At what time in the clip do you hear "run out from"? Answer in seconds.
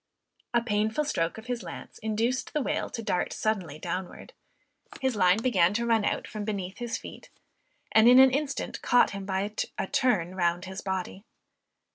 5.85-6.43